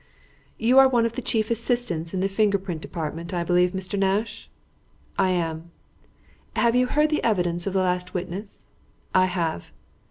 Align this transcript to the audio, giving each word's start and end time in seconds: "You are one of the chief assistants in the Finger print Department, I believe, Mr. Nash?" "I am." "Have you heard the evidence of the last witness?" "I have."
"You 0.57 0.79
are 0.79 0.87
one 0.87 1.05
of 1.05 1.13
the 1.13 1.21
chief 1.21 1.51
assistants 1.51 2.11
in 2.11 2.21
the 2.21 2.27
Finger 2.27 2.57
print 2.57 2.81
Department, 2.81 3.35
I 3.35 3.43
believe, 3.43 3.69
Mr. 3.73 3.99
Nash?" 3.99 4.49
"I 5.15 5.29
am." 5.29 5.69
"Have 6.55 6.75
you 6.75 6.87
heard 6.87 7.11
the 7.11 7.23
evidence 7.23 7.67
of 7.67 7.73
the 7.73 7.81
last 7.85 8.11
witness?" 8.15 8.67
"I 9.13 9.25
have." 9.27 9.71